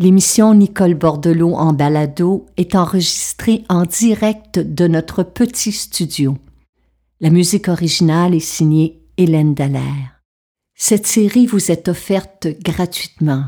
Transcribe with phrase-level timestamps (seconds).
[0.00, 6.36] L'émission Nicole Bordelot en balado est enregistrée en direct de notre petit studio.
[7.20, 10.22] La musique originale est signée Hélène Dallaire.
[10.76, 13.46] Cette série vous est offerte gratuitement.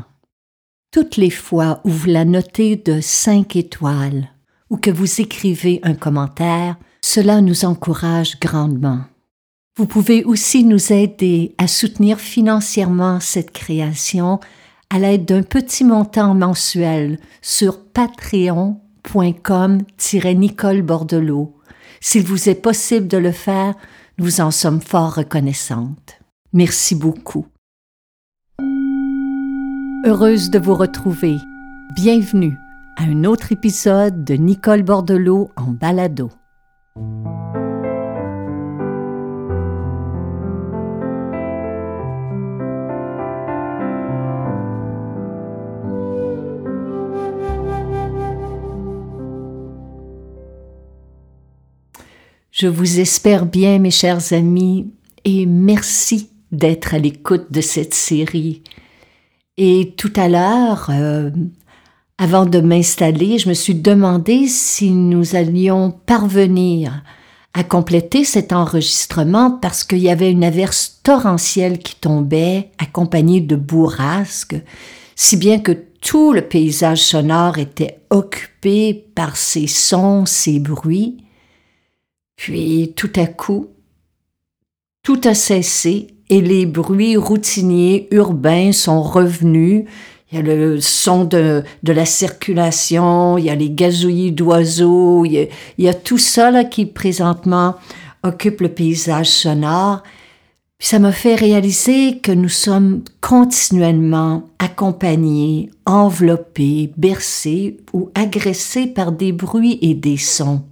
[0.91, 4.27] Toutes les fois où vous la notez de 5 étoiles
[4.69, 8.99] ou que vous écrivez un commentaire, cela nous encourage grandement.
[9.77, 14.41] Vous pouvez aussi nous aider à soutenir financièrement cette création
[14.91, 21.55] à l'aide d'un petit montant mensuel sur patreon.com-nicole Bordelot.
[22.01, 23.75] S'il vous est possible de le faire,
[24.17, 26.19] nous en sommes fort reconnaissantes.
[26.51, 27.47] Merci beaucoup.
[30.05, 31.37] Heureuse de vous retrouver.
[31.95, 32.57] Bienvenue
[32.97, 36.29] à un autre épisode de Nicole Bordelot en balado.
[52.61, 54.93] Je vous espère bien, mes chers amis,
[55.25, 58.61] et merci d'être à l'écoute de cette série.
[59.57, 61.31] Et tout à l'heure, euh,
[62.19, 67.01] avant de m'installer, je me suis demandé si nous allions parvenir
[67.55, 73.55] à compléter cet enregistrement parce qu'il y avait une averse torrentielle qui tombait, accompagnée de
[73.55, 74.61] bourrasques,
[75.15, 81.17] si bien que tout le paysage sonore était occupé par ces sons, ces bruits.
[82.41, 83.67] Puis tout à coup,
[85.03, 89.85] tout a cessé et les bruits routiniers urbains sont revenus.
[90.31, 95.49] Il y a le son de, la circulation, il y a les gazouillis d'oiseaux, il,
[95.77, 97.75] y a tout ça là qui présentement
[98.23, 100.01] occupe le paysage sonore.
[100.79, 109.11] Puis ça m'a fait réaliser que nous sommes continuellement accompagnés, enveloppés, bercés ou agressés par
[109.11, 110.63] des bruits et des sons.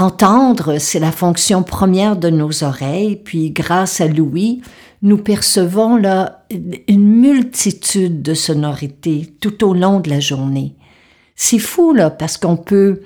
[0.00, 4.62] Entendre, c'est la fonction première de nos oreilles, puis grâce à Louis,
[5.02, 6.46] nous percevons là
[6.88, 10.74] une multitude de sonorités tout au long de la journée.
[11.36, 13.02] C'est fou là parce qu'on peut,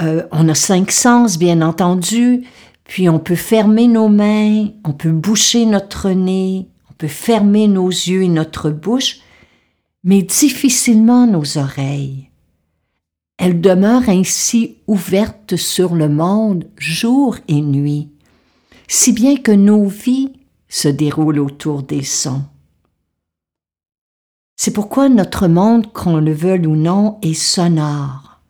[0.00, 2.44] euh, on a cinq sens bien entendu,
[2.84, 7.88] puis on peut fermer nos mains, on peut boucher notre nez, on peut fermer nos
[7.88, 9.16] yeux et notre bouche,
[10.04, 12.27] mais difficilement nos oreilles.
[13.38, 18.10] Elle demeure ainsi ouverte sur le monde jour et nuit,
[18.88, 20.32] si bien que nos vies
[20.68, 22.42] se déroulent autour des sons.
[24.56, 28.40] C'est pourquoi notre monde, qu'on le veuille ou non, est sonore.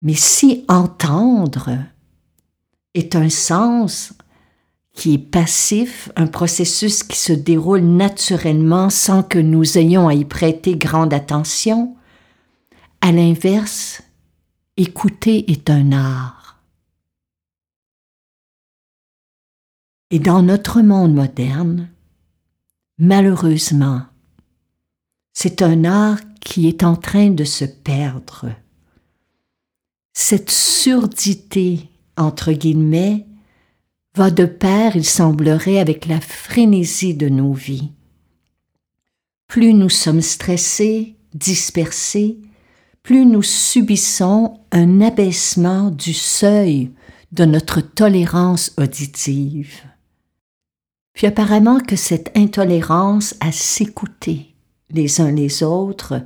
[0.00, 1.70] Mais si entendre
[2.94, 4.14] est un sens
[4.94, 10.24] qui est passif, un processus qui se déroule naturellement sans que nous ayons à y
[10.24, 11.94] prêter grande attention,
[13.00, 14.02] à l'inverse,
[14.76, 16.62] écouter est un art.
[20.10, 21.90] Et dans notre monde moderne,
[22.98, 24.02] malheureusement,
[25.34, 28.46] c'est un art qui est en train de se perdre.
[30.14, 33.26] Cette surdité, entre guillemets,
[34.14, 37.92] va de pair, il semblerait, avec la frénésie de nos vies.
[39.46, 42.38] Plus nous sommes stressés, dispersés,
[43.08, 46.90] plus nous subissons un abaissement du seuil
[47.32, 49.80] de notre tolérance auditive.
[51.14, 54.54] Puis apparemment que cette intolérance à s'écouter
[54.90, 56.20] les uns les autres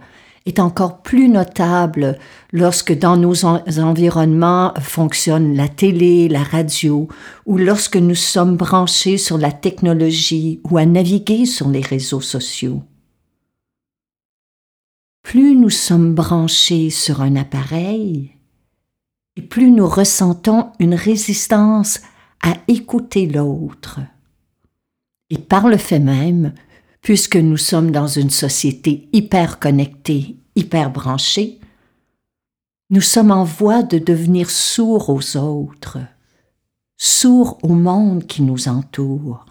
[0.44, 2.18] est encore plus notable
[2.50, 7.06] lorsque dans nos environnements fonctionne la télé, la radio,
[7.46, 12.82] ou lorsque nous sommes branchés sur la technologie ou à naviguer sur les réseaux sociaux
[15.22, 18.36] plus nous sommes branchés sur un appareil,
[19.36, 22.00] et plus nous ressentons une résistance
[22.42, 24.00] à écouter l'autre.
[25.30, 26.52] Et par le fait même,
[27.00, 31.60] puisque nous sommes dans une société hyper connectée, hyper branchée,
[32.90, 35.98] nous sommes en voie de devenir sourds aux autres,
[36.98, 39.46] sourds au monde qui nous entoure.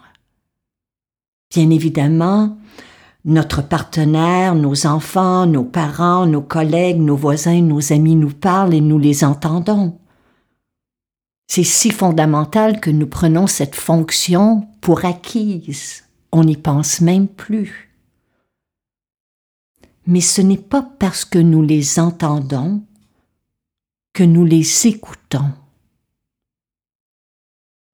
[1.49, 2.57] Bien évidemment,
[3.23, 8.81] notre partenaire, nos enfants, nos parents, nos collègues, nos voisins, nos amis nous parlent et
[8.81, 9.99] nous les entendons.
[11.47, 16.05] C'est si fondamental que nous prenons cette fonction pour acquise.
[16.31, 17.93] On n'y pense même plus.
[20.07, 22.83] Mais ce n'est pas parce que nous les entendons
[24.13, 25.51] que nous les écoutons.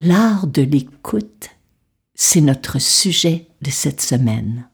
[0.02, 1.50] L'art de l'écoute,
[2.14, 4.70] c'est notre sujet de cette semaine.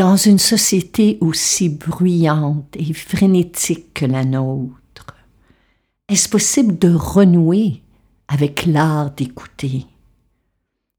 [0.00, 5.14] Dans une société aussi bruyante et frénétique que la nôtre,
[6.08, 7.82] est-ce possible de renouer
[8.26, 9.84] avec l'art d'écouter?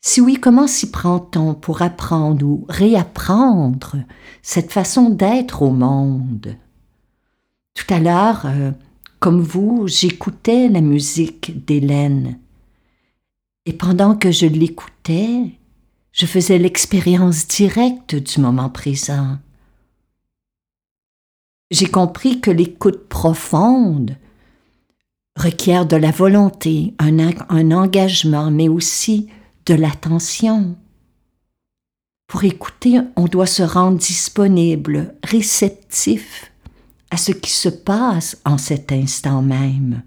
[0.01, 3.95] Si oui, comment s'y prend-on pour apprendre ou réapprendre
[4.43, 6.55] cette façon d'être au monde?
[7.73, 8.69] Tout à l'heure, euh,
[9.19, 12.37] comme vous, j'écoutais la musique d'Hélène.
[13.65, 15.57] Et pendant que je l'écoutais,
[16.11, 19.37] je faisais l'expérience directe du moment présent.
[21.71, 24.17] J'ai compris que l'écoute profonde
[25.37, 29.29] requiert de la volonté, un, engagement, mais aussi
[29.65, 30.75] de l'attention.
[32.27, 36.51] Pour écouter, on doit se rendre disponible, réceptif
[37.09, 40.03] à ce qui se passe en cet instant même.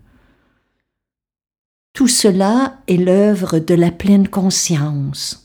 [1.94, 5.43] Tout cela est l'œuvre de la pleine conscience.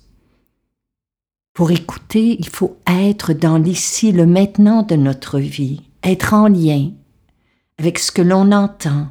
[1.53, 6.91] Pour écouter, il faut être dans l'ici, le maintenant de notre vie, être en lien
[7.77, 9.07] avec ce que l'on entend,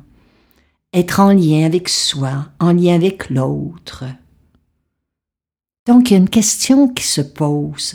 [0.93, 4.05] être en lien avec soi, en lien avec l'autre.
[5.87, 7.95] Donc il y a une question qui se pose.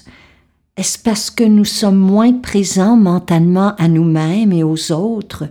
[0.76, 5.48] Est-ce parce que nous sommes moins présents mentalement à nous-mêmes et aux autres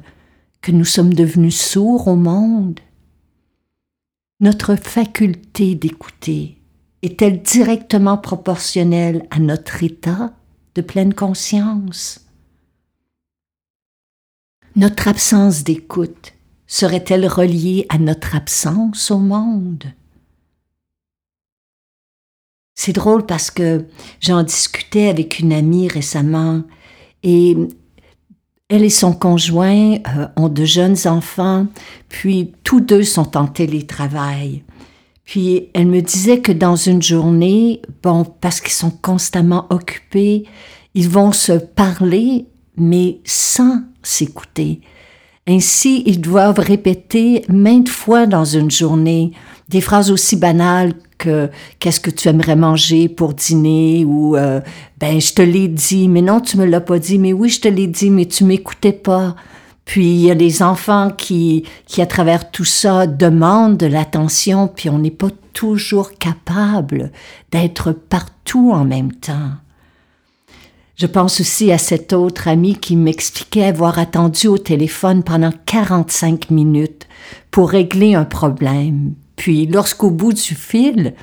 [0.61, 2.81] que nous sommes devenus sourds au monde?
[4.41, 6.62] Notre faculté d'écouter
[7.03, 10.33] est-elle directement proportionnelle à notre état
[10.75, 12.27] de pleine conscience?
[14.77, 16.33] Notre absence d'écoute
[16.67, 19.85] serait-elle reliée à notre absence au monde?
[22.75, 23.87] C'est drôle parce que
[24.21, 26.63] j'en discutais avec une amie récemment
[27.23, 27.57] et
[28.69, 31.67] elle et son conjoint euh, ont de jeunes enfants,
[32.09, 34.65] puis tous deux sont en télétravail.
[35.25, 40.45] Puis elle me disait que dans une journée, bon, parce qu'ils sont constamment occupés,
[40.95, 42.47] ils vont se parler,
[42.77, 44.81] mais sans s'écouter.
[45.47, 49.33] Ainsi, ils doivent répéter maintes fois dans une journée
[49.69, 51.49] des phrases aussi banales que
[51.79, 54.05] qu'est-ce que tu aimerais manger pour dîner?
[54.05, 54.61] ou euh,
[55.01, 57.61] ben je te l'ai dit mais non tu me l'as pas dit mais oui je
[57.61, 59.35] te l'ai dit mais tu m'écoutais pas
[59.85, 64.69] puis il y a les enfants qui, qui, à travers tout ça, demandent de l'attention,
[64.69, 67.11] puis on n'est pas toujours capable
[67.51, 69.51] d'être partout en même temps.
[70.97, 76.51] Je pense aussi à cet autre ami qui m'expliquait avoir attendu au téléphone pendant 45
[76.51, 77.09] minutes
[77.51, 79.15] pour régler un problème.
[79.37, 81.15] Puis lorsqu'au bout du fil,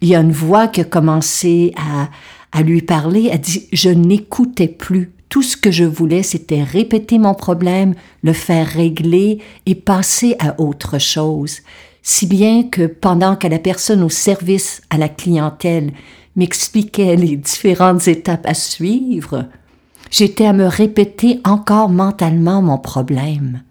[0.00, 2.08] il y a une voix qui a commencé à,
[2.50, 7.18] à lui parler, a dit⁇ Je n'écoutais plus tout ce que je voulais, c'était répéter
[7.18, 11.58] mon problème, le faire régler et passer à autre chose.
[12.02, 15.92] Si bien que pendant que la personne au service à la clientèle
[16.36, 19.46] m'expliquait les différentes étapes à suivre,
[20.10, 23.62] j'étais à me répéter encore mentalement mon problème.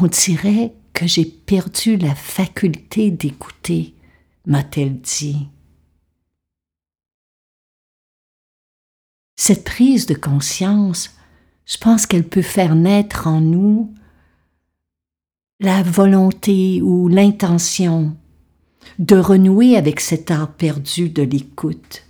[0.00, 3.94] On dirait que j'ai perdu la faculté d'écouter,
[4.46, 5.46] m'a-t-elle dit.
[9.40, 11.14] Cette prise de conscience,
[11.64, 13.94] je pense qu'elle peut faire naître en nous
[15.60, 18.16] la volonté ou l'intention
[18.98, 22.02] de renouer avec cet art perdu de l'écoute.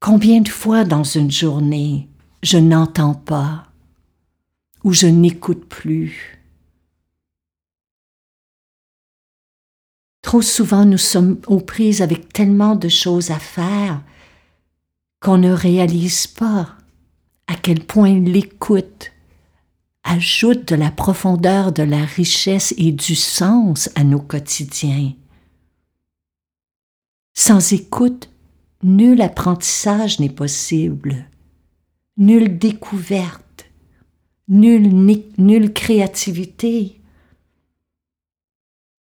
[0.00, 2.08] Combien de fois dans une journée
[2.42, 3.68] je n'entends pas
[4.82, 6.42] ou je n'écoute plus?
[10.20, 14.02] Trop souvent nous sommes aux prises avec tellement de choses à faire
[15.24, 16.76] qu'on ne réalise pas
[17.46, 19.10] à quel point l'écoute
[20.02, 25.14] ajoute de la profondeur, de la richesse et du sens à nos quotidiens.
[27.32, 28.28] Sans écoute,
[28.82, 31.24] nul apprentissage n'est possible,
[32.18, 33.64] nulle découverte,
[34.46, 37.00] nulle, nulle créativité.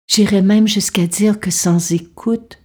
[0.07, 2.59] J'irais même jusqu'à dire que sans écoute,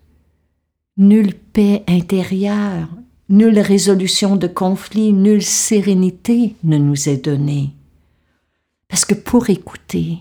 [0.97, 2.89] nulle paix intérieure,
[3.29, 7.73] Nulle résolution de conflit, nulle sérénité ne nous est donnée.
[8.87, 10.19] Parce que pour écouter,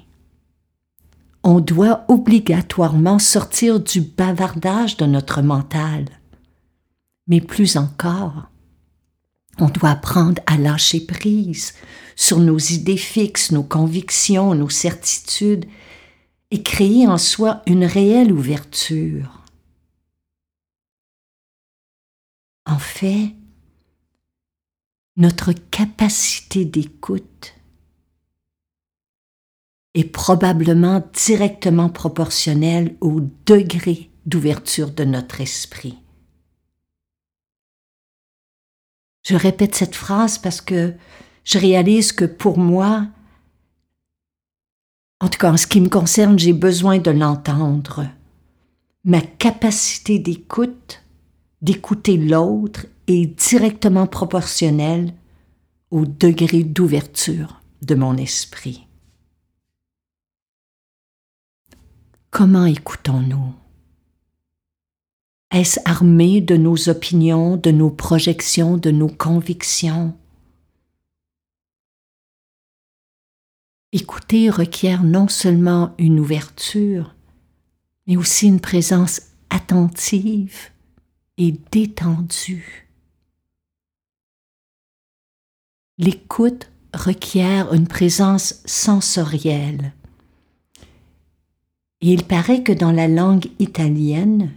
[1.43, 6.05] on doit obligatoirement sortir du bavardage de notre mental.
[7.27, 8.49] Mais plus encore,
[9.59, 11.75] on doit apprendre à lâcher prise
[12.15, 15.65] sur nos idées fixes, nos convictions, nos certitudes,
[16.49, 19.44] et créer en soi une réelle ouverture
[22.65, 23.35] En fait,
[25.17, 27.53] notre capacité d'écoute
[29.93, 35.97] est probablement directement proportionnelle au degré d'ouverture de notre esprit.
[39.23, 40.93] Je répète cette phrase parce que
[41.45, 43.07] je réalise que pour moi,
[45.21, 48.05] en tout cas en ce qui me concerne, j'ai besoin de l'entendre.
[49.03, 51.04] Ma capacité d'écoute,
[51.65, 55.13] d'écouter l'autre, est directement proportionnelle
[55.89, 58.87] au degré d'ouverture de mon esprit.
[62.29, 63.53] Comment écoutons-nous?
[65.49, 70.15] Est-ce armé de nos opinions, de nos projections, de nos convictions?
[73.91, 77.15] Écouter requiert non seulement une ouverture,
[78.05, 80.74] mais aussi une présence attentive
[81.37, 82.87] et détendue.
[85.97, 89.93] L'écoute requiert une présence sensorielle.
[92.01, 94.51] Et il paraît que dans la langue italienne,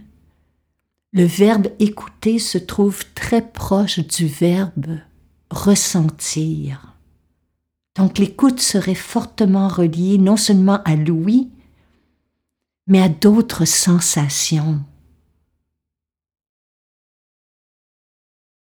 [1.11, 4.99] le verbe écouter se trouve très proche du verbe
[5.49, 6.95] ressentir.
[7.95, 11.49] Donc l'écoute serait fortement reliée non seulement à l'ouïe,
[12.87, 14.81] mais à d'autres sensations.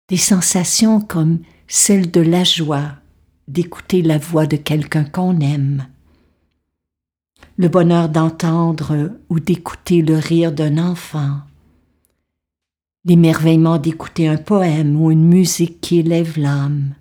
[0.09, 2.93] Des sensations comme celle de la joie
[3.47, 5.87] d'écouter la voix de quelqu'un qu'on aime,
[7.57, 11.41] le bonheur d'entendre ou d'écouter le rire d'un enfant,
[13.05, 16.95] l'émerveillement d'écouter un poème ou une musique qui élève l'âme,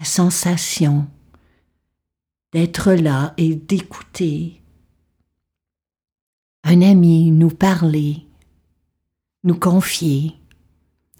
[0.00, 1.06] la sensation
[2.52, 4.60] d'être là et d'écouter
[6.64, 8.26] un ami nous parler,
[9.44, 10.34] nous confier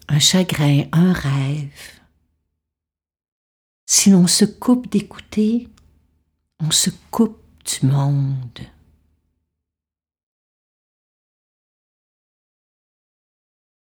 [0.08, 2.00] un chagrin, un rêve.
[3.86, 5.68] Si l'on se coupe d'écouter,
[6.60, 8.60] on se coupe du monde.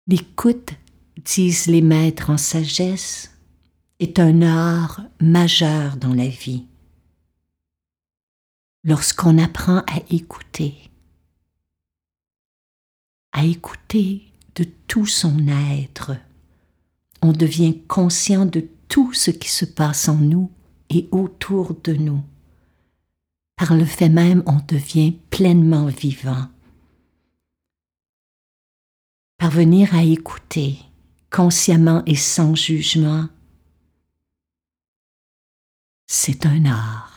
[0.08, 0.74] L'écoute,
[1.18, 3.32] disent les maîtres en sagesse,
[4.00, 6.68] est un art majeur dans la vie.
[8.84, 10.92] Lorsqu'on apprend à écouter,
[13.32, 16.12] à écouter de tout son être,
[17.22, 20.52] on devient conscient de tout ce qui se passe en nous
[20.90, 22.24] et autour de nous.
[23.56, 26.48] Par le fait même, on devient pleinement vivant.
[29.38, 30.78] Parvenir à écouter
[31.30, 33.28] consciemment et sans jugement
[36.16, 37.13] c'est un art.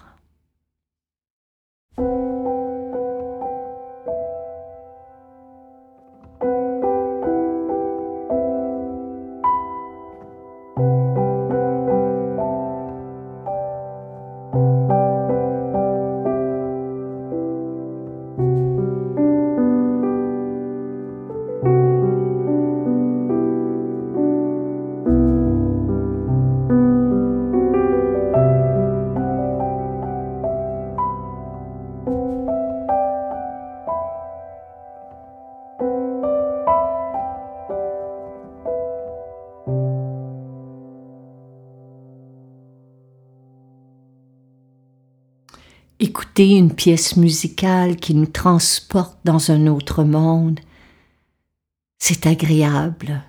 [45.98, 50.60] Écouter une pièce musicale qui nous transporte dans un autre monde,
[51.98, 53.22] c'est agréable.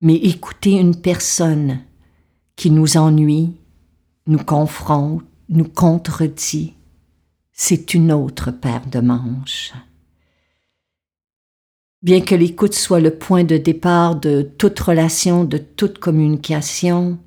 [0.00, 1.80] Mais écouter une personne
[2.54, 3.54] qui nous ennuie,
[4.26, 6.74] nous confronte, nous contredit,
[7.52, 9.72] c'est une autre paire de manches.
[12.02, 17.18] Bien que l'écoute soit le point de départ de toute relation, de toute communication,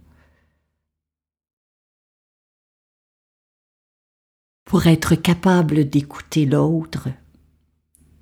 [4.69, 7.09] Pour être capable d'écouter l'autre,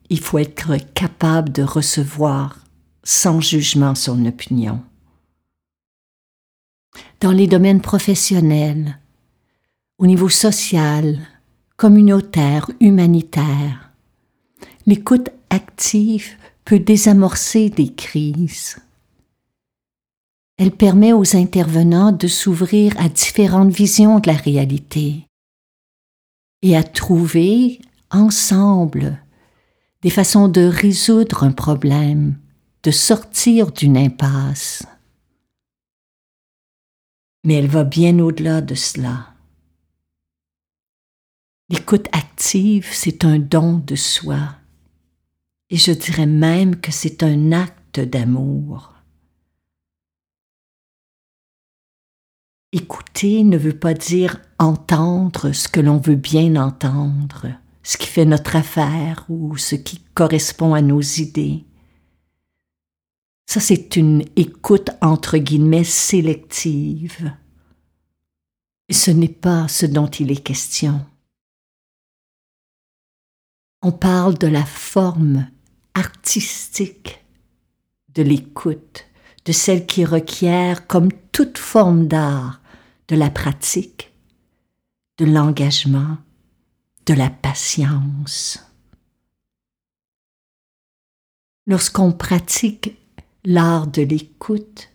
[0.09, 2.59] il faut être capable de recevoir
[3.03, 4.81] sans jugement son opinion.
[7.19, 8.97] Dans les domaines professionnels,
[9.97, 11.19] au niveau social,
[11.75, 13.91] communautaire, humanitaire,
[14.85, 16.29] l'écoute active
[16.63, 18.79] peut désamorcer des crises.
[20.57, 25.26] Elle permet aux intervenants de s'ouvrir à différentes visions de la réalité
[26.61, 29.21] et à trouver ensemble
[30.01, 32.37] des façons de résoudre un problème,
[32.83, 34.83] de sortir d'une impasse.
[37.43, 39.33] Mais elle va bien au-delà de cela.
[41.69, 44.55] L'écoute active, c'est un don de soi,
[45.69, 48.96] et je dirais même que c'est un acte d'amour.
[52.73, 57.47] Écouter ne veut pas dire entendre ce que l'on veut bien entendre,
[57.81, 61.63] ce qui fait notre affaire ou ce qui correspond à nos idées.
[63.45, 67.31] Ça, c'est une écoute entre guillemets sélective.
[68.91, 71.05] Ce n'est pas ce dont il est question.
[73.81, 75.47] On parle de la forme
[75.93, 77.23] artistique
[78.09, 79.06] de l'écoute,
[79.47, 82.59] de celle qui requiert, comme toute forme d'art,
[83.07, 84.11] de la pratique,
[85.17, 86.17] de l'engagement,
[87.05, 88.59] de la patience.
[91.65, 92.97] Lorsqu'on pratique
[93.45, 94.89] l'art de l'écoute,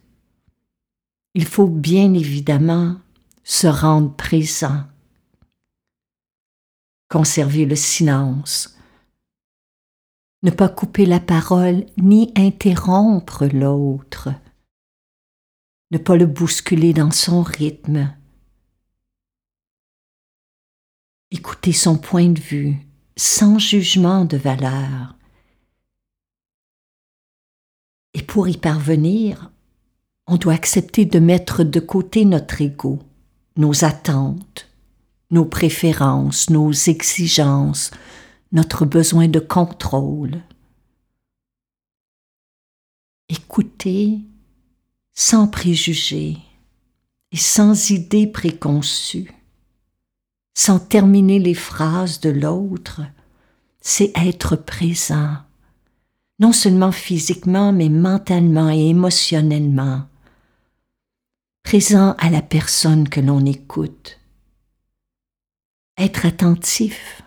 [1.33, 3.01] il faut bien évidemment
[3.45, 4.85] se rendre présent,
[7.09, 8.77] conserver le silence,
[10.43, 14.29] ne pas couper la parole ni interrompre l'autre,
[15.93, 18.17] ne pas le bousculer dans son rythme,
[21.31, 22.79] écouter son point de vue
[23.15, 25.15] sans jugement de valeur.
[28.15, 29.53] Et pour y parvenir,
[30.27, 32.99] on doit accepter de mettre de côté notre ego,
[33.57, 34.71] nos attentes,
[35.31, 37.91] nos préférences, nos exigences,
[38.51, 40.41] notre besoin de contrôle.
[43.29, 44.23] Écouter
[45.15, 46.39] sans préjugés
[47.33, 49.33] et sans idées préconçues,
[50.55, 53.03] sans terminer les phrases de l'autre,
[53.81, 55.37] c'est être présent,
[56.39, 60.03] non seulement physiquement, mais mentalement et émotionnellement,
[61.63, 64.21] présent à la personne que l'on écoute,
[65.99, 67.23] être attentif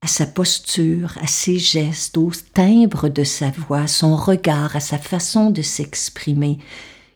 [0.00, 4.98] à sa posture, à ses gestes, au timbre de sa voix, son regard, à sa
[4.98, 6.58] façon de s'exprimer,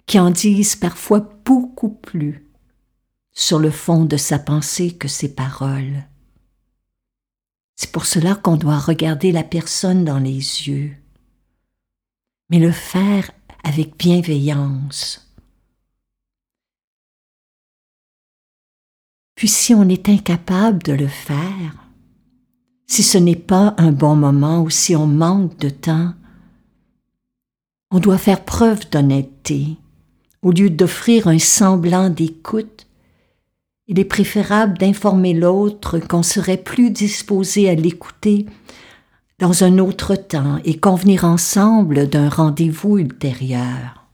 [0.07, 2.49] qui en disent parfois beaucoup plus
[3.33, 6.05] sur le fond de sa pensée que ses paroles.
[7.77, 10.95] C'est pour cela qu'on doit regarder la personne dans les yeux,
[12.51, 13.31] mais le faire
[13.65, 15.33] avec bienveillance.
[19.35, 21.89] Puis si on est incapable de le faire,
[22.87, 26.13] si ce n'est pas un bon moment ou si on manque de temps,
[27.91, 29.79] on doit faire preuve d'honnêteté.
[30.43, 32.87] Au lieu d'offrir un semblant d'écoute,
[33.87, 38.47] il est préférable d'informer l'autre qu'on serait plus disposé à l'écouter
[39.39, 44.07] dans un autre temps et convenir ensemble d'un rendez-vous ultérieur.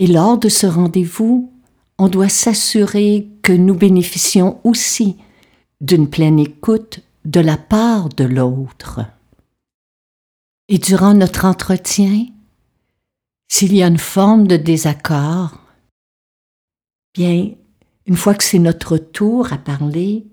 [0.00, 1.52] Et lors de ce rendez-vous,
[1.98, 5.16] on doit s'assurer que nous bénéficions aussi
[5.80, 9.00] d'une pleine écoute de la part de l'autre.
[10.68, 12.26] Et durant notre entretien,
[13.48, 15.58] s'il y a une forme de désaccord,
[17.14, 17.52] bien,
[18.06, 20.26] une fois que c'est notre tour à parler,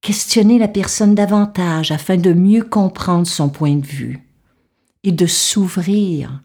[0.00, 4.26] questionner la personne davantage afin de mieux comprendre son point de vue
[5.02, 6.42] et de s'ouvrir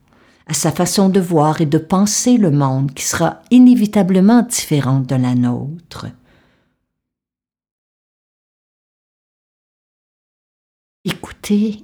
[0.48, 5.16] à sa façon de voir et de penser le monde qui sera inévitablement différente de
[5.16, 6.08] la nôtre.
[11.04, 11.84] Écouter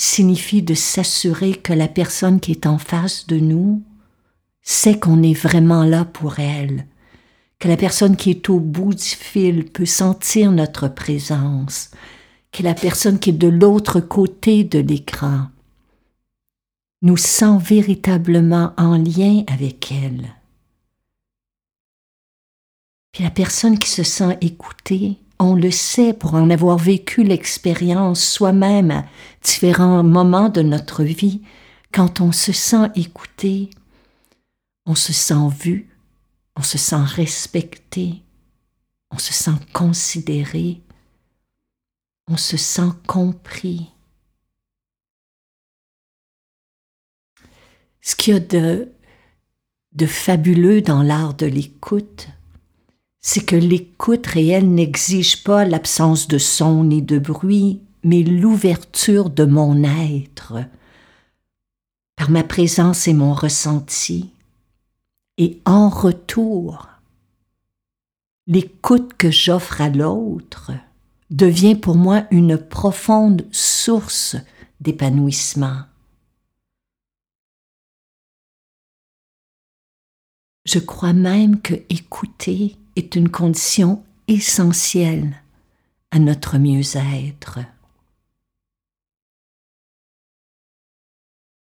[0.00, 3.82] signifie de s'assurer que la personne qui est en face de nous
[4.62, 6.86] sait qu'on est vraiment là pour elle,
[7.58, 11.90] que la personne qui est au bout du fil peut sentir notre présence,
[12.50, 15.48] que la personne qui est de l'autre côté de l'écran
[17.02, 20.34] nous sent véritablement en lien avec elle.
[23.12, 28.22] Puis la personne qui se sent écoutée on le sait pour en avoir vécu l'expérience
[28.22, 29.04] soi-même à
[29.42, 31.40] différents moments de notre vie,
[31.92, 33.70] quand on se sent écouté,
[34.84, 35.88] on se sent vu,
[36.56, 38.22] on se sent respecté,
[39.10, 40.82] on se sent considéré,
[42.28, 43.90] on se sent compris.
[48.02, 48.92] Ce qu'il y a de,
[49.92, 52.28] de fabuleux dans l'art de l'écoute,
[53.20, 59.44] c'est que l'écoute réelle n'exige pas l'absence de son ni de bruit, mais l'ouverture de
[59.44, 60.54] mon être,
[62.16, 64.30] par ma présence et mon ressenti.
[65.36, 66.88] Et en retour,
[68.46, 70.72] l'écoute que j'offre à l'autre
[71.30, 74.36] devient pour moi une profonde source
[74.80, 75.82] d'épanouissement.
[80.64, 85.42] Je crois même que écouter est une condition essentielle
[86.10, 87.60] à notre mieux-être.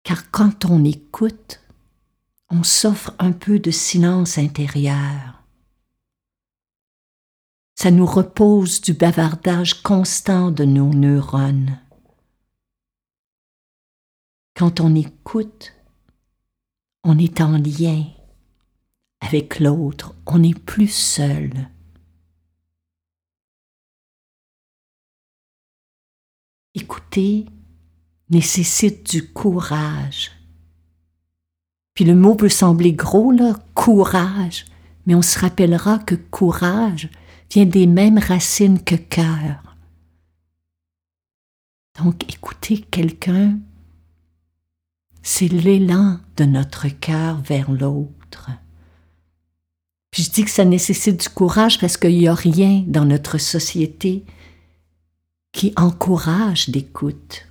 [0.05, 1.61] Car quand on écoute,
[2.49, 5.45] on s'offre un peu de silence intérieur.
[7.75, 11.79] Ça nous repose du bavardage constant de nos neurones.
[14.57, 15.75] Quand on écoute,
[17.05, 18.07] on est en lien
[19.21, 21.69] avec l'autre, on n'est plus seul.
[26.75, 27.47] Écouter
[28.31, 30.33] nécessite du courage.
[31.95, 34.67] Puis le mot peut sembler gros, là, courage,
[35.07, 37.09] mais on se rappellera que courage
[37.51, 39.77] vient des mêmes racines que cœur.
[41.99, 43.59] Donc écouter quelqu'un,
[45.23, 48.51] c'est l'élan de notre cœur vers l'autre.
[50.13, 54.25] Je dis que ça nécessite du courage parce qu'il n'y a rien dans notre société
[55.53, 57.47] qui encourage l'écoute.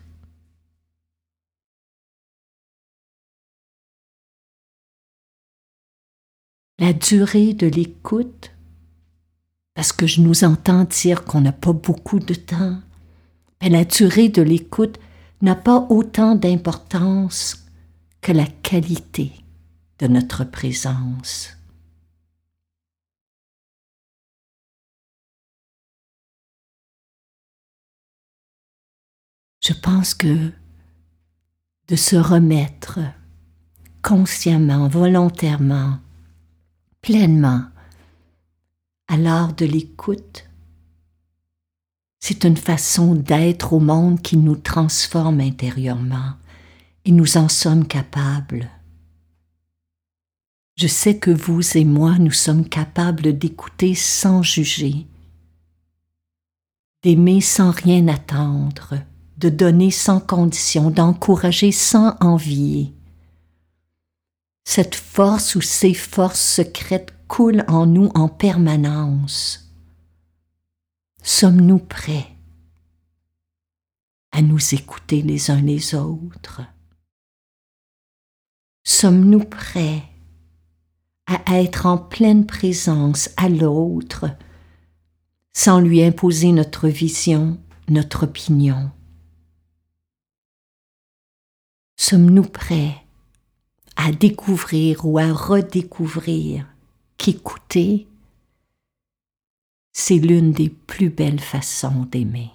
[6.80, 8.52] La durée de l'écoute,
[9.74, 12.80] parce que je nous entends dire qu'on n'a pas beaucoup de temps,
[13.62, 15.00] mais la durée de l'écoute
[15.42, 17.66] n'a pas autant d'importance
[18.22, 19.32] que la qualité
[20.00, 21.57] de notre présence.
[29.68, 30.54] Je pense que
[31.90, 33.00] de se remettre
[34.02, 36.00] consciemment, volontairement,
[37.02, 37.66] pleinement
[39.10, 40.50] à l'art de l'écoute,
[42.22, 46.36] c'est une façon d'être au monde qui nous transforme intérieurement
[47.04, 48.70] et nous en sommes capables.
[50.78, 55.08] Je sais que vous et moi, nous sommes capables d'écouter sans juger,
[57.04, 58.94] d'aimer sans rien attendre,
[59.38, 62.94] de donner sans condition, d'encourager sans envier.
[64.66, 69.72] Cette force ou ces forces secrètes coulent en nous en permanence.
[71.24, 72.28] Sommes-nous prêts
[74.32, 76.62] à nous écouter les uns les autres?
[78.84, 80.04] Sommes-nous prêts
[81.26, 84.26] à être en pleine présence à l'autre
[85.54, 88.92] sans lui imposer notre vision, notre opinion?
[92.00, 92.96] Sommes-nous prêts
[93.96, 96.68] à découvrir ou à redécouvrir
[97.18, 98.08] qu'écouter,
[99.94, 102.52] c'est l'une des plus belles façons d'aimer?